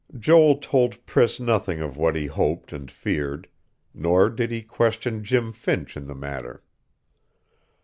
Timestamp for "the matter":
6.07-6.63